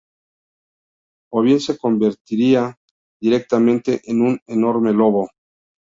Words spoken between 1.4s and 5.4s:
bien se convertía directamente en un enorme lobo.